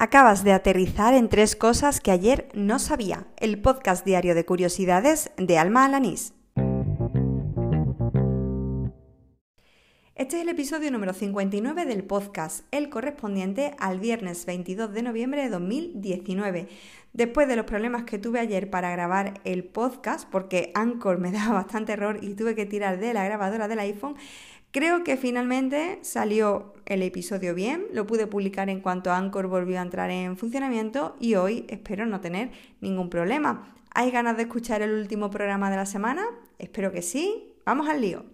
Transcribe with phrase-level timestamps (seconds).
[0.00, 3.26] Acabas de aterrizar en tres cosas que ayer no sabía.
[3.36, 6.34] El podcast diario de curiosidades de Alma Alanís.
[10.14, 15.42] Este es el episodio número 59 del podcast, el correspondiente al viernes 22 de noviembre
[15.42, 16.68] de 2019.
[17.12, 21.54] Después de los problemas que tuve ayer para grabar el podcast, porque Anchor me daba
[21.54, 24.14] bastante error y tuve que tirar de la grabadora del iPhone,
[24.70, 29.82] Creo que finalmente salió el episodio bien, lo pude publicar en cuanto Anchor volvió a
[29.82, 32.50] entrar en funcionamiento y hoy espero no tener
[32.82, 33.74] ningún problema.
[33.94, 36.24] ¿Hay ganas de escuchar el último programa de la semana?
[36.58, 37.54] Espero que sí.
[37.64, 38.24] Vamos al lío.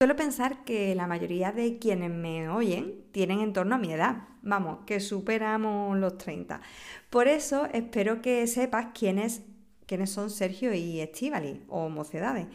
[0.00, 4.24] Suelo pensar que la mayoría de quienes me oyen tienen en torno a mi edad.
[4.42, 6.60] Vamos, que superamos los 30.
[7.08, 9.42] Por eso espero que sepas quiénes,
[9.86, 12.46] quiénes son Sergio y Estivali, o Mocedades.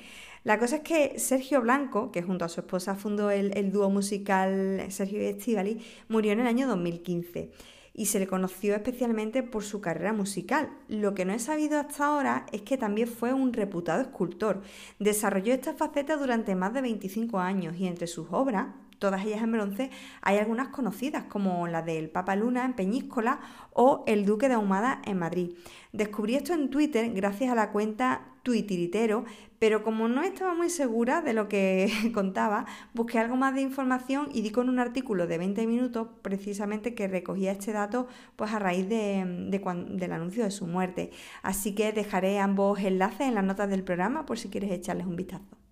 [0.43, 4.85] La cosa es que Sergio Blanco, que junto a su esposa fundó el, dúo musical
[4.89, 7.51] Sergio y Estivali, murió en el año 2015
[7.93, 10.69] y se le conoció especialmente por su carrera musical.
[10.87, 14.61] Lo que no he sabido hasta ahora es que también fue un reputado escultor.
[14.99, 18.67] Desarrolló esta faceta durante más de 25 años y entre sus obras
[18.99, 23.39] todas ellas en bronce, hay algunas conocidas como la del Papa Luna en Peñíscola
[23.73, 25.51] o el Duque de Ahumada en Madrid.
[25.91, 29.25] Descubrí esto en Twitter gracias a la cuenta Twitteritero,
[29.59, 34.29] pero como no estaba muy segura de lo que contaba, busqué algo más de información
[34.33, 38.59] y di con un artículo de 20 minutos precisamente que recogía este dato pues a
[38.59, 39.49] raíz de,
[39.89, 41.11] del anuncio de su muerte.
[41.41, 45.17] Así que dejaré ambos enlaces en las notas del programa por si quieres echarles un
[45.17, 45.66] vistazo.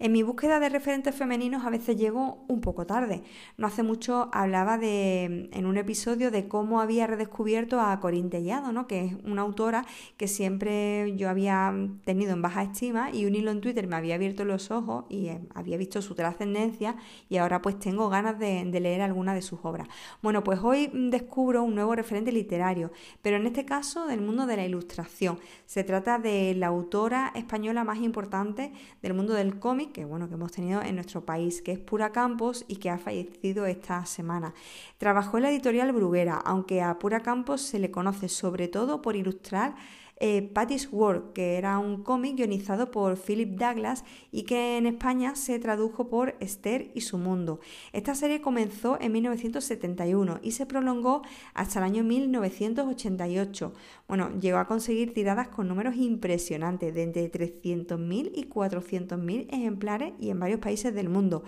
[0.00, 3.24] En mi búsqueda de referentes femeninos a veces llego un poco tarde.
[3.56, 8.70] No hace mucho hablaba de, en un episodio de cómo había redescubierto a Corinne Tellado,
[8.70, 8.86] ¿no?
[8.86, 9.84] que es una autora
[10.16, 11.74] que siempre yo había
[12.04, 15.30] tenido en baja estima y un hilo en Twitter me había abierto los ojos y
[15.30, 16.94] eh, había visto su trascendencia
[17.28, 19.88] y ahora pues tengo ganas de, de leer alguna de sus obras.
[20.22, 24.58] Bueno, pues hoy descubro un nuevo referente literario, pero en este caso del mundo de
[24.58, 25.40] la ilustración.
[25.66, 28.70] Se trata de la autora española más importante
[29.02, 32.12] del mundo del cómic que, bueno, que hemos tenido en nuestro país, que es Pura
[32.12, 34.54] Campos y que ha fallecido esta semana.
[34.98, 39.16] Trabajó en la editorial Bruguera, aunque a Pura Campos se le conoce sobre todo por
[39.16, 39.74] ilustrar
[40.20, 45.36] eh, Patty's World, que era un cómic guionizado por Philip Douglas y que en España
[45.36, 47.60] se tradujo por Esther y su mundo.
[47.92, 51.22] Esta serie comenzó en 1971 y se prolongó
[51.54, 53.72] hasta el año 1988.
[54.08, 60.30] Bueno, llegó a conseguir tiradas con números impresionantes, de entre 300.000 y 400.000 ejemplares y
[60.30, 61.44] en varios países del mundo.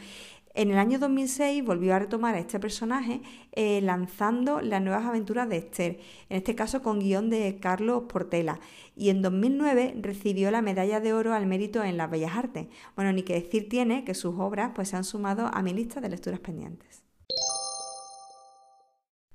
[0.52, 3.22] En el año 2006 volvió a retomar a este personaje
[3.52, 8.58] eh, lanzando las nuevas aventuras de Esther, en este caso con guion de Carlos Portela,
[8.96, 12.66] y en 2009 recibió la medalla de oro al mérito en las bellas artes.
[12.96, 16.00] Bueno, ni que decir tiene que sus obras pues, se han sumado a mi lista
[16.00, 17.09] de lecturas pendientes.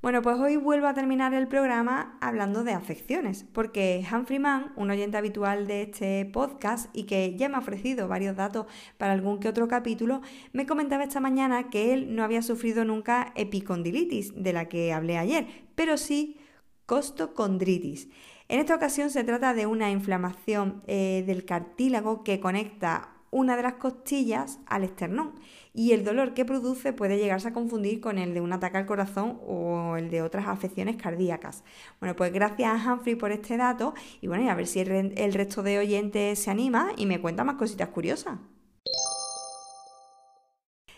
[0.06, 4.92] Bueno, pues hoy vuelvo a terminar el programa hablando de afecciones, porque Humphrey Mann, un
[4.92, 8.68] oyente habitual de este podcast y que ya me ha ofrecido varios datos
[9.00, 10.22] para algún que otro capítulo,
[10.54, 15.18] me comentaba esta mañana que él no había sufrido nunca epicondilitis, de la que hablé
[15.18, 16.38] ayer, pero sí
[16.86, 18.08] costocondritis.
[18.48, 23.64] En esta ocasión se trata de una inflamación eh, del cartílago que conecta una de
[23.64, 25.34] las costillas al esternón
[25.76, 28.86] y el dolor que produce puede llegarse a confundir con el de un ataque al
[28.86, 31.64] corazón o el de otras afecciones cardíacas.
[32.00, 35.34] Bueno, pues gracias a Humphrey por este dato y bueno, y a ver si el
[35.34, 38.40] resto de oyentes se anima y me cuenta más cositas curiosas.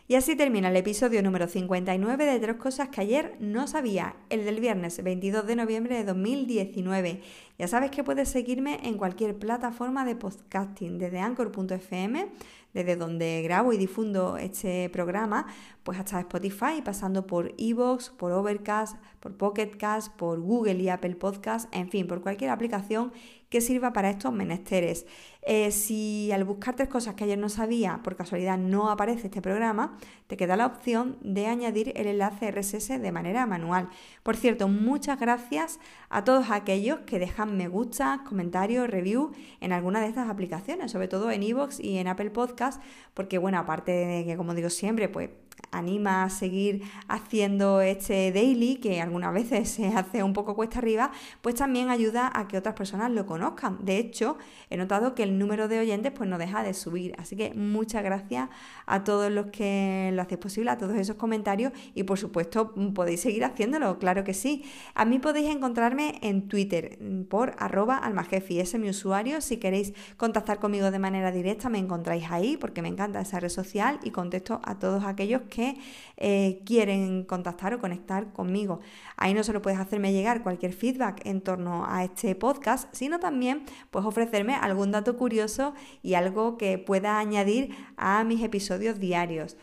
[0.09, 4.45] Y así termina el episodio número 59 de Tres Cosas que ayer no sabía, el
[4.45, 7.22] del viernes 22 de noviembre de 2019.
[7.59, 12.29] Ya sabes que puedes seguirme en cualquier plataforma de podcasting, desde anchor.fm,
[12.73, 15.47] desde donde grabo y difundo este programa,
[15.84, 21.67] pues hasta Spotify, pasando por Evox, por Overcast, por Pocketcast, por Google y Apple Podcast,
[21.75, 23.12] en fin, por cualquier aplicación
[23.50, 25.06] que sirva para estos menesteres.
[25.50, 29.41] Eh, si al buscar tres cosas que ayer no sabía, por casualidad no aparece este
[29.41, 29.97] programa,
[30.28, 33.88] te queda la opción de añadir el enlace RSS de manera manual.
[34.23, 35.79] Por cierto, muchas gracias
[36.09, 41.08] a todos aquellos que dejan me gusta, comentarios, review en alguna de estas aplicaciones, sobre
[41.08, 42.84] todo en iVoox y en Apple Podcast,
[43.14, 45.29] porque bueno, aparte de que como digo siempre, pues
[45.72, 51.11] anima a seguir haciendo este daily, que algunas veces se hace un poco cuesta arriba,
[51.41, 53.84] pues también ayuda a que otras personas lo conozcan.
[53.84, 54.38] De hecho,
[54.70, 57.13] he notado que el número de oyentes pues no deja de subir.
[57.17, 58.49] Así que muchas gracias
[58.85, 63.22] a todos los que lo hacéis posible, a todos esos comentarios y por supuesto podéis
[63.22, 64.63] seguir haciéndolo, claro que sí.
[64.93, 66.97] A mí podéis encontrarme en Twitter
[67.29, 69.41] por arroba almajefi, ese es mi usuario.
[69.41, 73.49] Si queréis contactar conmigo de manera directa me encontráis ahí porque me encanta esa red
[73.49, 75.78] social y contesto a todos aquellos que
[76.17, 78.79] eh, quieren contactar o conectar conmigo.
[79.16, 83.63] Ahí no solo puedes hacerme llegar cualquier feedback en torno a este podcast, sino también
[83.91, 89.58] puedes ofrecerme algún curioso y algo que pueda añadir a mis episodios diarios.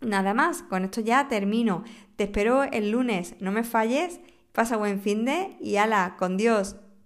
[0.00, 1.84] Nada más, con esto ya termino.
[2.16, 4.20] Te espero el lunes, no me falles,
[4.52, 6.76] pasa buen fin de y ala, con Dios.